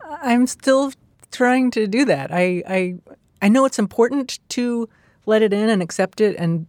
[0.00, 0.92] I'm still
[1.30, 2.32] trying to do that.
[2.32, 2.94] I, I
[3.42, 4.88] I know it's important to
[5.26, 6.66] let it in and accept it and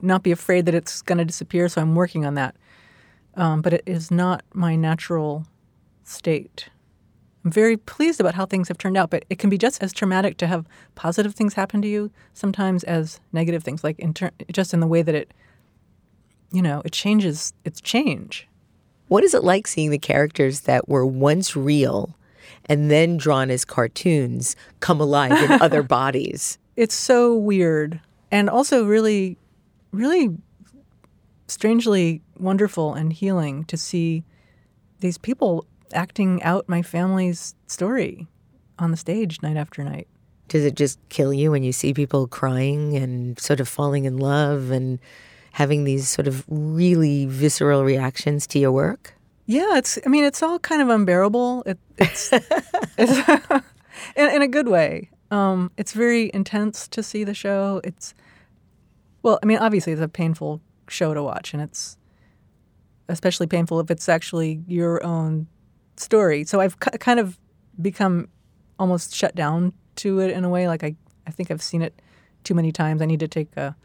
[0.00, 1.68] not be afraid that it's going to disappear.
[1.68, 2.56] So I'm working on that.
[3.34, 5.46] Um, but it is not my natural
[6.04, 6.68] state.
[7.44, 9.92] I'm very pleased about how things have turned out, but it can be just as
[9.92, 14.30] traumatic to have positive things happen to you sometimes as negative things, like in ter-
[14.52, 15.34] just in the way that it,
[16.52, 17.52] you know, it changes.
[17.64, 18.48] It's change.
[19.08, 22.16] What is it like seeing the characters that were once real
[22.66, 26.58] and then drawn as cartoons come alive in other bodies?
[26.76, 28.00] It's so weird
[28.30, 29.36] and also really,
[29.90, 30.30] really
[31.48, 34.24] strangely wonderful and healing to see
[35.00, 38.26] these people acting out my family's story
[38.78, 40.08] on the stage night after night.
[40.48, 44.18] Does it just kill you when you see people crying and sort of falling in
[44.18, 44.98] love and
[45.52, 49.14] having these sort of really visceral reactions to your work?
[49.46, 49.98] Yeah, it's.
[50.04, 51.62] I mean, it's all kind of unbearable.
[51.66, 52.30] It, it's,
[52.98, 53.28] it's
[54.16, 55.10] in, in, a good way.
[55.30, 57.80] Um, it's very intense to see the show.
[57.82, 58.14] It's
[59.22, 61.96] well, I mean, obviously, it's a painful show to watch, and it's
[63.08, 65.46] especially painful if it's actually your own
[66.02, 66.44] story.
[66.44, 67.38] So I've k- kind of
[67.80, 68.28] become
[68.78, 70.68] almost shut down to it in a way.
[70.68, 72.00] Like I, I think I've seen it
[72.44, 73.00] too many times.
[73.02, 73.76] I need to take a,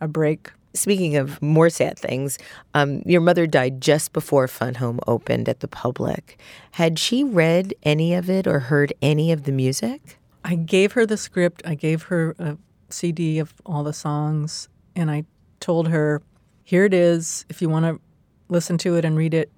[0.00, 0.50] a break.
[0.74, 2.38] Speaking of more sad things,
[2.74, 6.38] um, your mother died just before Fun Home opened at the public.
[6.72, 10.18] Had she read any of it or heard any of the music?
[10.44, 11.62] I gave her the script.
[11.64, 12.58] I gave her a
[12.90, 15.24] CD of all the songs, and I
[15.60, 16.20] told her,
[16.62, 17.46] "Here it is.
[17.48, 18.00] If you want to
[18.48, 19.50] listen to it and read it,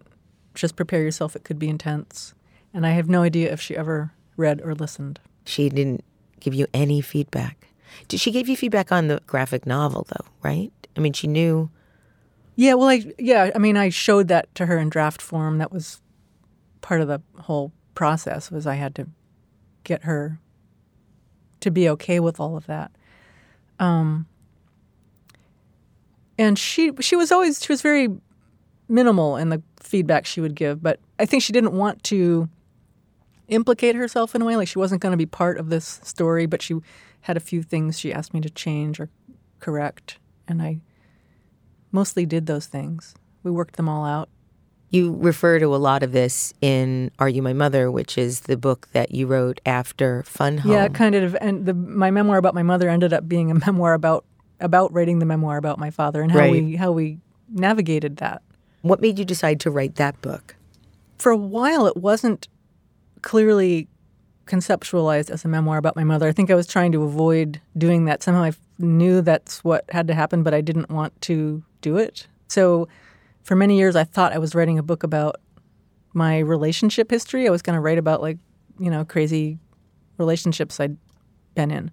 [0.61, 1.37] just prepare yourself.
[1.37, 2.35] It could be intense."
[2.75, 5.21] And I have no idea if she ever read or listened.
[5.44, 6.05] She didn't
[6.40, 7.68] give you any feedback.
[8.07, 10.27] Did she give you feedback on the graphic novel, though?
[10.42, 10.73] Right?
[10.97, 11.71] I mean, she knew.
[12.57, 15.59] Yeah, well, I yeah, I mean, I showed that to her in draft form.
[15.59, 16.01] That was
[16.81, 18.51] part of the whole process.
[18.51, 19.09] Was I had to
[19.85, 20.38] get her
[21.61, 22.90] to be okay with all of that.
[23.79, 24.27] Um,
[26.37, 28.09] and she she was always she was very
[28.88, 32.49] minimal in the feedback she would give, but I think she didn't want to
[33.49, 36.47] implicate herself in a way like she wasn't going to be part of this story,
[36.47, 36.77] but she
[37.23, 39.09] had a few things she asked me to change or
[39.61, 40.81] correct, and I
[41.93, 43.14] mostly did those things.
[43.43, 44.29] We worked them all out.
[44.91, 48.57] You refer to a lot of this in Are You My Mother, which is the
[48.57, 50.73] book that you wrote after Fun Home.
[50.73, 51.37] Yeah, kind of.
[51.41, 54.25] And the, my memoir about my mother ended up being a memoir about
[54.61, 56.51] about writing the memoir about my father and how right.
[56.51, 57.19] we how we
[57.51, 58.43] navigated that.
[58.83, 60.55] What made you decide to write that book?
[61.19, 62.49] For a while, it wasn't
[63.23, 63.88] clearly
[64.47, 66.29] conceptualized as a memoir about my mother.
[66.29, 68.23] I think I was trying to avoid doing that.
[68.23, 72.27] Somehow I knew that's what had to happen, but I didn't want to do it.
[72.49, 72.88] So
[73.43, 75.37] for many years, I thought I was writing a book about
[76.14, 77.47] my relationship history.
[77.47, 78.38] I was going to write about, like,
[78.79, 79.59] you know, crazy
[80.17, 80.97] relationships I'd
[81.55, 81.91] been in.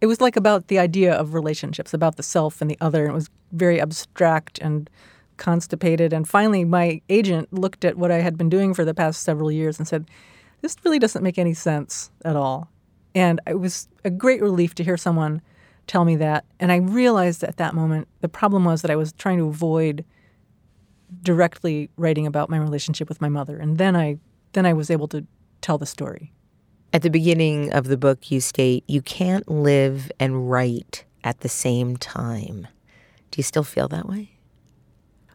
[0.00, 3.06] It was like about the idea of relationships, about the self and the other.
[3.06, 4.90] It was very abstract and
[5.42, 6.12] constipated.
[6.12, 9.50] And finally, my agent looked at what I had been doing for the past several
[9.50, 10.08] years and said,
[10.60, 12.70] This really doesn't make any sense at all.
[13.12, 15.42] And it was a great relief to hear someone
[15.88, 16.44] tell me that.
[16.60, 20.04] And I realized at that moment the problem was that I was trying to avoid
[21.24, 23.58] directly writing about my relationship with my mother.
[23.58, 24.18] And then I
[24.52, 25.26] then I was able to
[25.60, 26.32] tell the story.
[26.92, 31.48] At the beginning of the book you state you can't live and write at the
[31.48, 32.68] same time.
[33.32, 34.31] Do you still feel that way?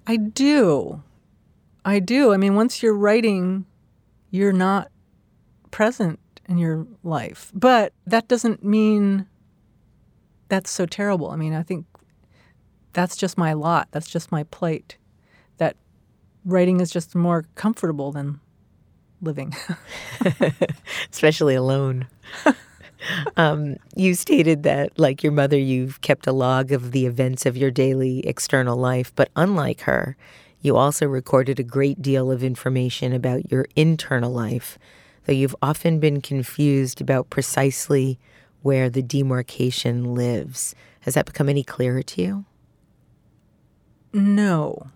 [0.08, 1.04] I do.
[1.84, 2.34] I do.
[2.34, 3.66] I mean, once you're writing,
[4.32, 4.90] you're not
[5.70, 7.52] present in your life.
[7.54, 9.28] But that doesn't mean
[10.48, 11.30] that's so terrible.
[11.30, 11.86] I mean, I think
[12.94, 13.90] that's just my lot.
[13.92, 14.98] That's just my plate.
[15.58, 15.76] That
[16.46, 18.40] writing is just more comfortable than
[19.22, 19.54] living,
[21.12, 22.08] especially alone.
[23.36, 27.58] um, you stated that, like your mother, you've kept a log of the events of
[27.58, 30.18] your daily external life, but unlike her,
[30.62, 34.78] you also recorded a great deal of information about your internal life,
[35.26, 38.20] though you've often been confused about precisely
[38.62, 40.76] where the demarcation lives.
[41.02, 42.46] Has that become any clearer to you?
[44.14, 44.88] No.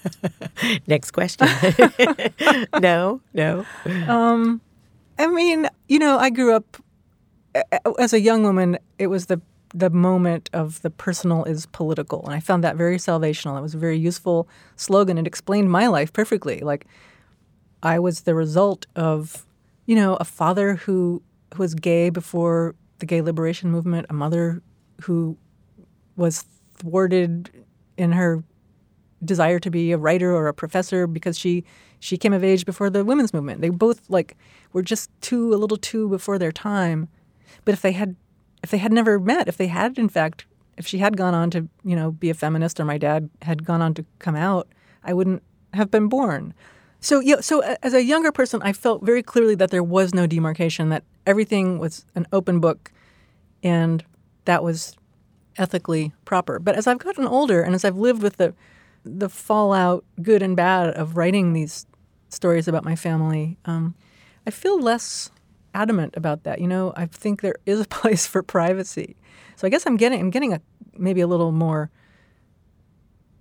[0.86, 1.48] Next question.
[2.80, 3.66] no, no.
[4.06, 4.60] Um,
[5.18, 6.76] I mean, you know, I grew up
[7.98, 8.78] as a young woman.
[8.98, 9.40] It was the
[9.74, 12.24] the moment of the personal is political.
[12.24, 13.58] And I found that very salvational.
[13.58, 15.18] It was a very useful slogan.
[15.18, 16.60] It explained my life perfectly.
[16.60, 16.86] Like
[17.82, 19.44] I was the result of,
[19.84, 21.22] you know, a father who,
[21.54, 24.62] who was gay before the gay liberation movement, a mother
[25.02, 25.36] who
[26.16, 26.44] was
[26.76, 27.50] thwarted
[27.96, 28.42] in her
[29.24, 31.64] desire to be a writer or a professor because she
[31.98, 33.60] she came of age before the women's movement.
[33.62, 34.36] They both like
[34.72, 37.08] were just too a little too before their time.
[37.64, 38.16] But if they had
[38.62, 41.50] if they had never met, if they had in fact if she had gone on
[41.50, 44.68] to, you know, be a feminist or my dad had gone on to come out,
[45.02, 45.42] I wouldn't
[45.72, 46.52] have been born.
[47.00, 50.26] So yeah, so as a younger person, I felt very clearly that there was no
[50.26, 52.92] demarcation, that everything was an open book
[53.62, 54.04] and
[54.44, 54.96] that was
[55.56, 56.58] ethically proper.
[56.58, 58.54] But as I've gotten older and as I've lived with the
[59.04, 61.86] the fallout, good and bad, of writing these
[62.28, 63.94] stories about my family, um,
[64.44, 65.30] I feel less
[65.76, 66.60] adamant about that.
[66.60, 69.16] You know, I think there is a place for privacy.
[69.56, 70.60] So I guess I'm getting I'm getting a
[70.96, 71.90] maybe a little more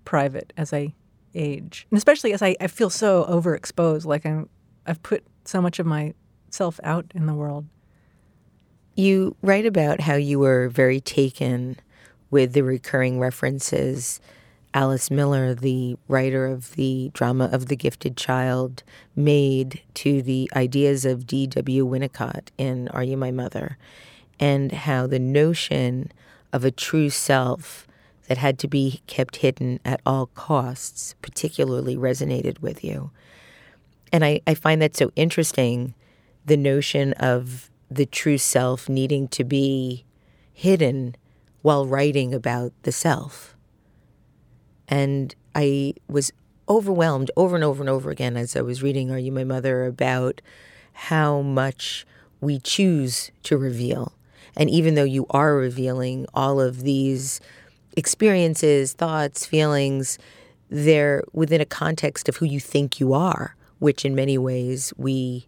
[0.03, 0.93] private as I
[1.33, 4.05] age, and especially as I, I feel so overexposed.
[4.05, 4.49] Like I'm
[4.85, 7.65] I've put so much of myself out in the world.
[8.95, 11.77] You write about how you were very taken
[12.31, 14.21] with the recurring references
[14.75, 18.83] Alice Miller, the writer of the drama of the gifted child,
[19.15, 21.85] made to the ideas of D.W.
[21.87, 23.77] Winnicott in Are You My Mother,
[24.37, 26.11] and how the notion
[26.51, 27.87] of a true self
[28.27, 33.11] that had to be kept hidden at all costs particularly resonated with you.
[34.11, 35.93] And I, I find that so interesting
[36.45, 40.03] the notion of the true self needing to be
[40.51, 41.15] hidden
[41.61, 43.54] while writing about the self.
[44.87, 46.31] And I was
[46.67, 49.85] overwhelmed over and over and over again as I was reading Are You My Mother
[49.85, 50.41] about
[50.93, 52.05] how much
[52.41, 54.13] we choose to reveal.
[54.57, 57.41] And even though you are revealing all of these
[57.97, 60.17] experiences, thoughts, feelings,
[60.69, 65.47] they're within a context of who you think you are, which in many ways we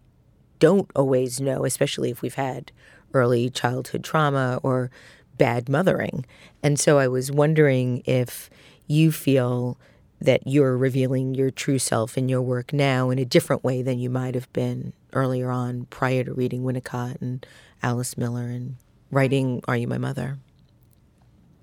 [0.58, 2.72] don't always know, especially if we've had
[3.14, 4.90] early childhood trauma or
[5.38, 6.26] bad mothering.
[6.62, 8.50] And so I was wondering if
[8.88, 9.78] you feel
[10.20, 13.98] that you're revealing your true self in your work now in a different way than
[13.98, 17.46] you might have been earlier on prior to reading Winnicott and
[17.82, 18.76] Alice Miller and
[19.10, 20.38] writing Are You My Mother?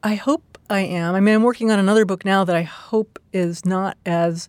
[0.02, 1.16] I hope I am.
[1.16, 4.48] I mean, I'm working on another book now that I hope is not as.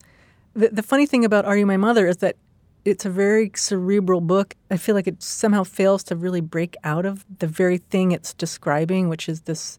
[0.54, 2.36] The, the funny thing about Are You My Mother is that
[2.84, 4.54] it's a very cerebral book.
[4.70, 8.32] I feel like it somehow fails to really break out of the very thing it's
[8.32, 9.76] describing, which is this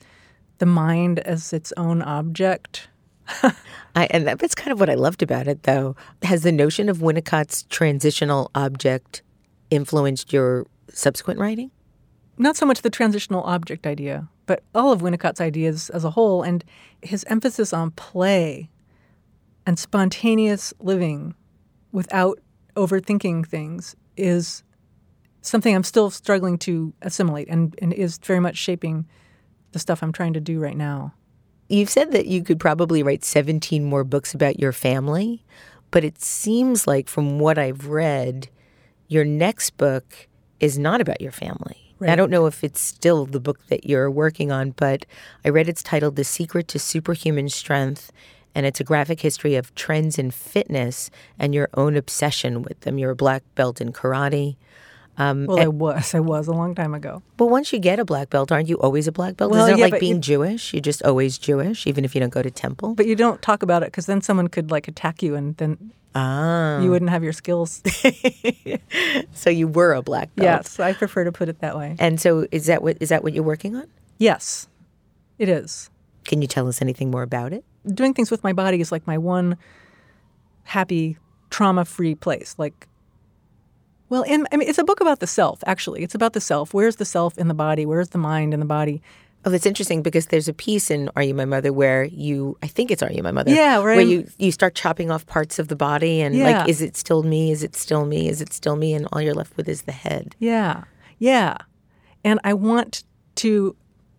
[0.59, 2.89] the mind as its own object.
[3.95, 5.95] I, and that's kind of what I loved about it, though.
[6.23, 9.21] Has the notion of Winnicott's transitional object
[9.69, 11.71] influenced your subsequent writing?
[12.37, 16.43] Not so much the transitional object idea, but all of Winnicott's ideas as a whole,
[16.43, 16.63] and
[17.01, 18.69] his emphasis on play
[19.65, 21.35] and spontaneous living
[21.91, 22.39] without
[22.75, 24.63] overthinking things is
[25.41, 29.07] something I'm still struggling to assimilate and, and is very much shaping
[29.77, 31.13] the stuff I'm trying to do right now.
[31.69, 35.43] You've said that you could probably write 17 more books about your family,
[35.91, 38.49] but it seems like from what I've read,
[39.07, 40.27] your next book
[40.59, 41.93] is not about your family.
[41.99, 42.09] Right.
[42.09, 45.05] I don't know if it's still the book that you're working on, but
[45.45, 48.11] I read it's titled The Secret to Superhuman Strength,
[48.55, 52.97] and it's a graphic history of trends in fitness and your own obsession with them.
[52.97, 54.55] You're a black belt in karate.
[55.17, 56.13] Um, well, I was.
[56.13, 57.23] I was a long time ago.
[57.37, 59.51] But once you get a black belt, aren't you always a black belt?
[59.51, 60.73] Well, Isn't it like being you, Jewish?
[60.73, 62.93] You're just always Jewish, even if you don't go to temple.
[62.93, 65.91] But you don't talk about it because then someone could like attack you, and then
[66.13, 66.79] ah.
[66.81, 67.81] you wouldn't have your skills.
[69.33, 70.45] so you were a black belt.
[70.45, 71.95] Yes, I prefer to put it that way.
[71.97, 73.87] And so is that what is that what you're working on?
[74.19, 74.67] Yes,
[75.39, 75.89] it is.
[76.25, 77.63] Can you tell us anything more about it?
[77.87, 79.57] Doing things with my body is like my one
[80.63, 81.17] happy,
[81.49, 82.53] trauma-free place.
[82.57, 82.87] Like
[84.09, 86.03] well, and, I mean, it's a book about the self, actually.
[86.03, 86.73] It's about the self.
[86.73, 87.85] Where's the self in the body?
[87.85, 89.01] Where's the mind in the body?
[89.45, 92.67] Oh, that's interesting because there's a piece in Are You My Mother where you, I
[92.67, 93.51] think it's Are You My Mother?
[93.51, 93.95] Yeah, right.
[93.95, 96.59] Where you, you start chopping off parts of the body and yeah.
[96.59, 97.51] like, is it still me?
[97.51, 98.27] Is it still me?
[98.27, 98.93] Is it still me?
[98.93, 100.35] And all you're left with is the head.
[100.39, 100.83] Yeah,
[101.19, 101.57] yeah.
[102.25, 103.03] And I want
[103.35, 103.75] to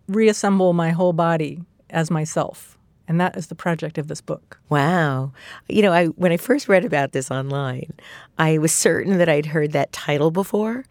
[0.07, 1.61] reassemble my whole body
[1.91, 2.78] as myself.
[3.09, 4.59] And that is the project of this book.
[4.69, 5.31] Wow.
[5.67, 7.91] You know, I when I first read about this online,
[8.37, 10.85] I was certain that I'd heard that title before.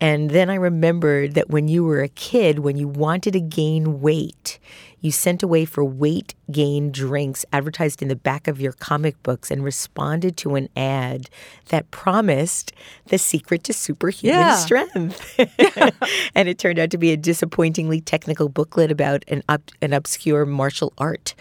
[0.00, 4.00] And then I remembered that when you were a kid, when you wanted to gain
[4.00, 4.58] weight,
[5.00, 9.50] you sent away for weight gain drinks advertised in the back of your comic books
[9.50, 11.30] and responded to an ad
[11.68, 12.72] that promised
[13.06, 14.56] the secret to superhuman Yeah.
[14.56, 15.34] strength.
[16.34, 20.44] and it turned out to be a disappointingly technical booklet about an, ob- an obscure
[20.44, 21.34] martial art.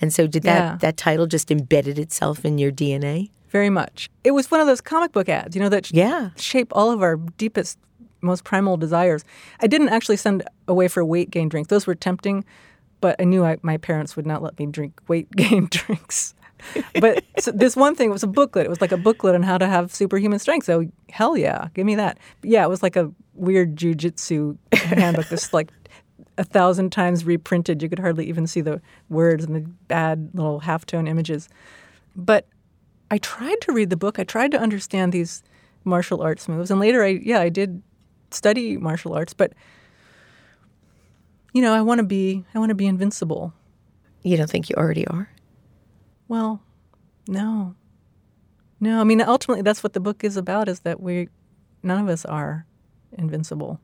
[0.00, 0.76] And so, did that, Yeah.
[0.80, 3.30] that title just embedded itself in your DNA?
[3.50, 4.10] Very much.
[4.24, 6.30] It was one of those comic book ads, you know, that sh- Yeah.
[6.36, 7.78] shape all of our deepest,
[8.20, 9.24] most primal desires.
[9.60, 11.68] I didn't actually send away for weight gain drinks.
[11.68, 12.44] Those were tempting,
[13.04, 16.34] but I knew I, my parents would not let me drink weight gain drinks.
[16.98, 18.64] but so this one thing was a booklet.
[18.64, 20.64] It was like a booklet on how to have superhuman strength.
[20.64, 22.16] So hell yeah, give me that.
[22.40, 25.28] But yeah, it was like a weird jujitsu handbook.
[25.28, 25.70] This like
[26.38, 27.82] a thousand times reprinted.
[27.82, 28.80] You could hardly even see the
[29.10, 31.50] words and the bad little halftone images.
[32.16, 32.46] But
[33.10, 34.18] I tried to read the book.
[34.18, 35.42] I tried to understand these
[35.84, 37.82] martial arts moves, and later, I yeah, I did
[38.30, 39.34] study martial arts.
[39.34, 39.52] But
[41.54, 43.54] you know, I want to be I want to be invincible.
[44.22, 45.30] You don't think you already are?
[46.28, 46.62] Well,
[47.28, 47.74] no,
[48.80, 49.00] no.
[49.00, 51.28] I mean, ultimately, that's what the book is about: is that we
[51.82, 52.66] none of us are
[53.12, 53.80] invincible.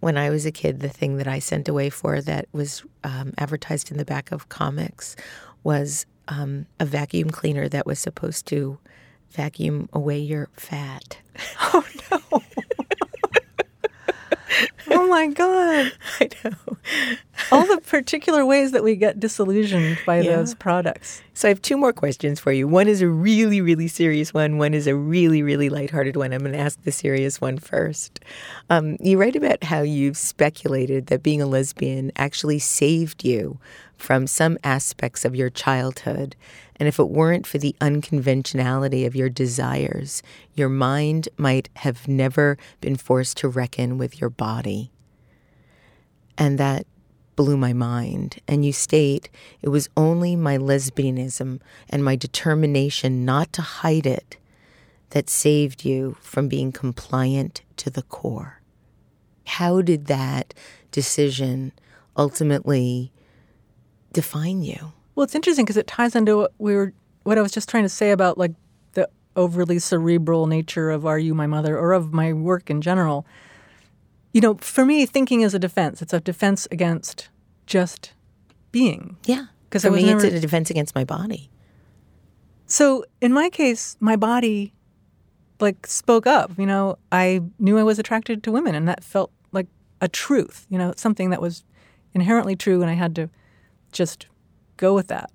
[0.00, 3.32] when I was a kid, the thing that I sent away for that was um,
[3.38, 5.16] advertised in the back of comics
[5.64, 8.78] was um, a vacuum cleaner that was supposed to
[9.30, 11.18] vacuum away your fat.
[11.60, 12.42] Oh
[15.00, 15.92] Oh my god!
[16.20, 16.76] I know.
[17.52, 20.36] All the particular ways that we get disillusioned by Yeah.
[20.36, 21.22] those products.
[21.34, 22.66] So I have two more questions for you.
[22.66, 24.58] One is a really, really serious one.
[24.58, 26.32] One is a really, really lighthearted one.
[26.32, 28.20] I'm going to ask the serious one first.
[28.70, 33.58] Um, you write about how you've speculated that being a lesbian actually saved you
[33.96, 36.34] from some aspects of your childhood.
[36.76, 40.22] And if it weren't for the unconventionality of your desires,
[40.54, 44.90] your mind might have never been forced to reckon with your body.
[46.36, 46.86] And that
[47.38, 48.42] blew my mind.
[48.48, 49.30] And you state
[49.62, 54.36] it was only my lesbianism and my determination not to hide it
[55.10, 58.60] that saved you from being compliant to the core.
[59.46, 60.52] How did that
[60.90, 61.70] decision
[62.16, 63.12] ultimately
[64.12, 64.92] define you?
[65.14, 67.84] Well, it's interesting because it ties into what we were, what I was just trying
[67.84, 68.54] to say about like
[68.94, 73.24] the overly cerebral nature of "Are You My Mother" or of my work in general.
[74.38, 76.00] You know, for me, thinking is a defense.
[76.00, 77.28] It's a defense against
[77.66, 78.12] just
[78.70, 79.16] being.
[79.24, 79.46] Yeah.
[79.68, 81.50] 'Cause for I was me, it's a defense against my body.
[82.66, 84.72] So in my case, my body
[85.58, 86.52] like spoke up.
[86.56, 89.66] You know, I knew I was attracted to women, and that felt like
[90.00, 90.68] a truth.
[90.70, 91.64] You know, something that was
[92.14, 93.28] inherently true, and I had to
[93.90, 94.28] just
[94.76, 95.32] go with that.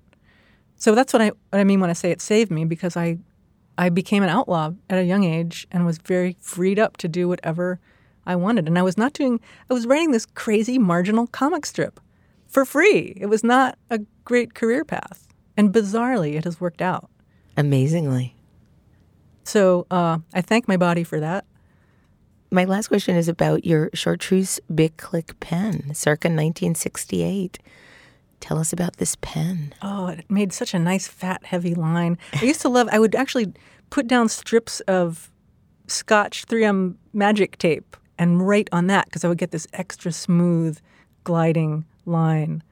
[0.76, 3.18] So that's what I what I mean when I say it saved me because I
[3.76, 7.28] I became an outlaw at a young age and was very freed up to do
[7.28, 7.80] whatever
[8.26, 8.66] I wanted.
[8.66, 12.00] And I was not doing I was writing this crazy marginal comic strip
[12.48, 13.16] for free.
[13.16, 15.26] It was not a great career path.
[15.56, 17.10] And bizarrely it has worked out.
[17.56, 18.34] Amazingly.
[19.44, 21.44] So uh, I thank my body for that.
[22.50, 27.58] My last question is about your chartreuse Bic Clic pen, circa 1968.
[28.40, 29.74] Tell us about this pen.
[29.82, 32.18] Oh, it made such a nice, fat, heavy line.
[32.32, 33.52] I used to love, I would actually
[33.90, 35.30] put down strips of
[35.86, 40.78] Scotch 3M magic tape and write on that because I would get this extra smooth,
[41.24, 42.62] gliding line.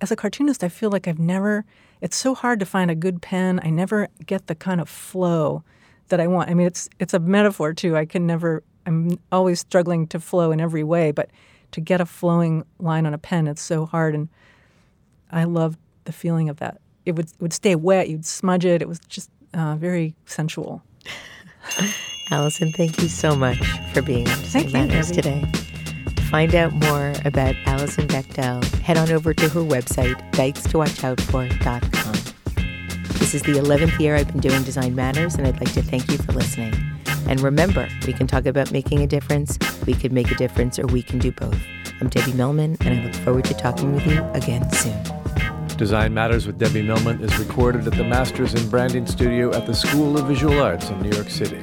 [0.00, 1.64] As a cartoonist, I feel like I've never,
[2.00, 3.60] it's so hard to find a good pen.
[3.62, 5.62] I never get the kind of flow
[6.08, 6.50] that I want.
[6.50, 7.96] I mean, it's, it's a metaphor too.
[7.96, 11.30] I can never, I'm always struggling to flow in every way, but
[11.72, 14.14] to get a flowing line on a pen, it's so hard.
[14.14, 14.28] And
[15.30, 16.80] I loved the feeling of that.
[17.04, 18.08] It would it would stay wet.
[18.08, 18.82] You'd smudge it.
[18.82, 20.82] It was just uh, very sensual.
[22.30, 23.58] Alison, thank you so much
[23.92, 25.42] for being on Design Thank you, Matters today.
[26.14, 32.12] To find out more about Alison Bechdel, head on over to her website, dykestowatchoutfor.com.
[33.18, 36.10] This is the 11th year I've been doing Design Matters, and I'd like to thank
[36.10, 36.74] you for listening.
[37.28, 40.86] And remember, we can talk about making a difference, we could make a difference, or
[40.86, 41.58] we can do both.
[42.00, 45.02] I'm Debbie Millman, and I look forward to talking with you again soon.
[45.78, 49.74] Design Matters with Debbie Millman is recorded at the Masters in Branding Studio at the
[49.74, 51.62] School of Visual Arts in New York City.